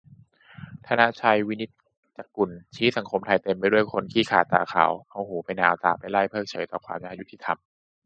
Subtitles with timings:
[0.87, 1.69] ธงชัย วินิจ
[2.17, 7.57] จะกูล ชี้สังคมไทยเต็มไปด้วยคนขี้ขลาดตาขาว เอาหูไปนาเอาตาไปไร่ เพิกเฉยต่อความอยุติธรรม